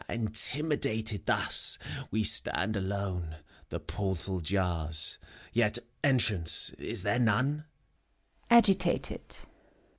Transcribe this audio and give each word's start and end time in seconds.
Intimidated 0.09 1.27
thus, 1.27 1.77
we 2.09 2.23
stand 2.23 2.75
alone.— 2.75 3.35
The 3.69 3.79
portal 3.79 4.39
jars, 4.39 5.19
yet 5.53 5.77
entrance 6.03 6.71
is 6.79 7.03
there 7.03 7.19
none. 7.19 7.65
(Agitated.) 8.49 9.37